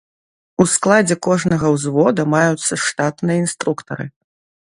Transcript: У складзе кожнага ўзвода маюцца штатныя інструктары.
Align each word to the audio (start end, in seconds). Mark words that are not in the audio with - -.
У 0.63 0.65
складзе 0.75 1.17
кожнага 1.27 1.65
ўзвода 1.75 2.25
маюцца 2.33 2.73
штатныя 2.87 3.37
інструктары. 3.43 4.05